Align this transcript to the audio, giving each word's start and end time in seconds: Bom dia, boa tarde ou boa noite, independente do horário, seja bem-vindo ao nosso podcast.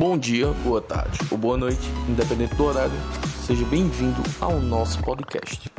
Bom 0.00 0.16
dia, 0.16 0.46
boa 0.64 0.80
tarde 0.80 1.18
ou 1.30 1.36
boa 1.36 1.58
noite, 1.58 1.86
independente 2.08 2.54
do 2.54 2.64
horário, 2.64 2.90
seja 3.44 3.66
bem-vindo 3.66 4.22
ao 4.40 4.58
nosso 4.58 4.98
podcast. 5.02 5.70